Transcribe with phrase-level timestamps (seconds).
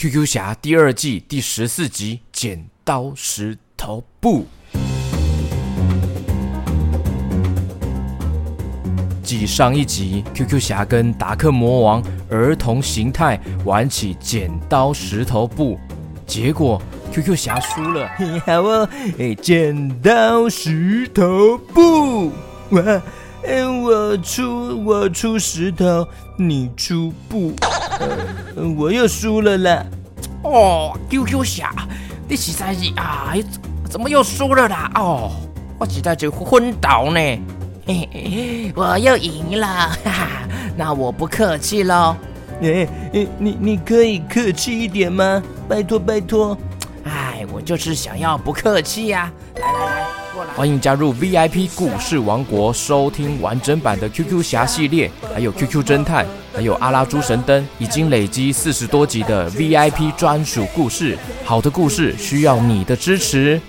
[0.00, 4.46] QQ 侠第二季第十四集《剪刀石头布》。
[9.22, 15.78] 继上一集，QQ 侠跟达克魔王儿童形态玩起剪刀石头布，
[16.26, 16.80] 结果
[17.12, 18.10] QQ 侠输了。
[18.18, 18.88] 你好哦，
[19.42, 22.32] 剪刀石头布，
[22.70, 23.02] 我，
[23.84, 26.08] 我出我出石头，
[26.38, 27.52] 你出布，
[28.76, 29.84] 我又输了啦。
[30.42, 31.72] 哦，QQ 侠，
[32.28, 33.34] 你实在是啊，
[33.88, 34.90] 怎么又输了啦？
[34.94, 35.30] 哦，
[35.78, 37.20] 我实在就昏倒呢。
[37.86, 40.28] 嘿嘿，我又赢了，哈哈，
[40.76, 42.16] 那我不客气喽。
[42.62, 45.42] 哎哎，你你可以客气一点吗？
[45.68, 46.56] 拜托拜托。
[47.04, 49.32] 哎，我就是想要不客气呀。
[49.56, 50.52] 来来来，过来。
[50.54, 61.16] 欢迎加入 VIP 故事王国，收听完整版的 QQ 侠系列，还有 QQ 侦探，还有阿拉猪神灯，已经累积四十多集的 VIP 专属故事。
[61.44, 63.60] 好的故事需要你的支持。